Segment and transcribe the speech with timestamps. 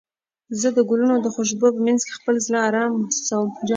[0.59, 3.49] زه د ګلونو د خوشبو په مینځ کې خپل زړه ارام محسوسوم.